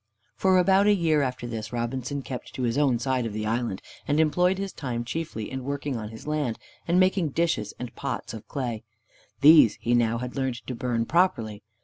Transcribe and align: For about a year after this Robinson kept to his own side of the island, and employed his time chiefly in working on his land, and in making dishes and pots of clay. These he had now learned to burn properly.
For 0.35 0.57
about 0.57 0.87
a 0.87 0.95
year 0.95 1.21
after 1.21 1.45
this 1.45 1.71
Robinson 1.71 2.23
kept 2.23 2.55
to 2.55 2.63
his 2.63 2.75
own 2.75 2.97
side 2.97 3.27
of 3.27 3.33
the 3.33 3.45
island, 3.45 3.83
and 4.07 4.19
employed 4.19 4.57
his 4.57 4.73
time 4.73 5.05
chiefly 5.05 5.51
in 5.51 5.63
working 5.63 5.95
on 5.95 6.09
his 6.09 6.25
land, 6.25 6.57
and 6.87 6.95
in 6.95 6.99
making 6.99 7.29
dishes 7.33 7.75
and 7.77 7.93
pots 7.95 8.33
of 8.33 8.47
clay. 8.47 8.83
These 9.41 9.75
he 9.79 9.91
had 9.91 9.99
now 9.99 10.19
learned 10.33 10.65
to 10.65 10.73
burn 10.73 11.05
properly. 11.05 11.61